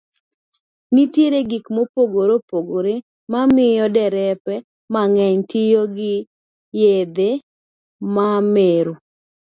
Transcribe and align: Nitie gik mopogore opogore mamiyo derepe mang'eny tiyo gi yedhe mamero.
Nitie 0.93 1.39
gik 1.49 1.65
mopogore 1.75 2.33
opogore 2.39 2.93
mamiyo 3.31 3.85
derepe 3.95 4.53
mang'eny 4.93 5.39
tiyo 5.49 5.81
gi 5.95 6.15
yedhe 6.79 7.29
mamero. 8.15 8.93